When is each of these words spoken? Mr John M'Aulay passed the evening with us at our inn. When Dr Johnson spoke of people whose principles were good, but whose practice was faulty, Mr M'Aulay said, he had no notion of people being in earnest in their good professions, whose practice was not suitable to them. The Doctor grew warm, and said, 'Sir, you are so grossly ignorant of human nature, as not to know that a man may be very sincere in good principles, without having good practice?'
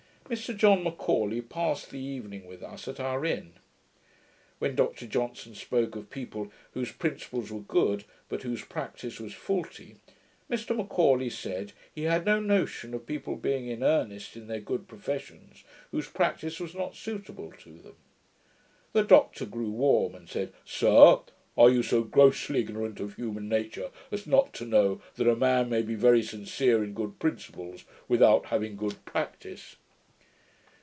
Mr 0.29 0.55
John 0.55 0.81
M'Aulay 0.81 1.41
passed 1.41 1.89
the 1.89 1.99
evening 1.99 2.47
with 2.47 2.63
us 2.63 2.87
at 2.87 3.01
our 3.01 3.25
inn. 3.25 3.51
When 4.59 4.77
Dr 4.77 5.05
Johnson 5.05 5.55
spoke 5.55 5.97
of 5.97 6.09
people 6.09 6.53
whose 6.73 6.93
principles 6.93 7.51
were 7.51 7.59
good, 7.59 8.05
but 8.29 8.43
whose 8.43 8.63
practice 8.63 9.19
was 9.19 9.33
faulty, 9.33 9.97
Mr 10.49 10.73
M'Aulay 10.73 11.29
said, 11.29 11.73
he 11.93 12.03
had 12.03 12.23
no 12.23 12.39
notion 12.39 12.93
of 12.93 13.05
people 13.05 13.35
being 13.35 13.67
in 13.67 13.83
earnest 13.83 14.37
in 14.37 14.47
their 14.47 14.61
good 14.61 14.87
professions, 14.87 15.65
whose 15.91 16.07
practice 16.07 16.61
was 16.61 16.73
not 16.73 16.95
suitable 16.95 17.51
to 17.59 17.79
them. 17.79 17.97
The 18.93 19.03
Doctor 19.03 19.45
grew 19.45 19.71
warm, 19.71 20.15
and 20.15 20.29
said, 20.29 20.53
'Sir, 20.63 21.17
you 21.57 21.79
are 21.81 21.83
so 21.83 22.03
grossly 22.05 22.61
ignorant 22.61 23.01
of 23.01 23.15
human 23.17 23.49
nature, 23.49 23.89
as 24.13 24.25
not 24.25 24.53
to 24.53 24.65
know 24.65 25.01
that 25.15 25.27
a 25.27 25.35
man 25.35 25.69
may 25.69 25.81
be 25.81 25.95
very 25.95 26.23
sincere 26.23 26.85
in 26.85 26.93
good 26.93 27.19
principles, 27.19 27.83
without 28.07 28.45
having 28.45 28.77
good 28.77 29.03
practice?' 29.03 29.75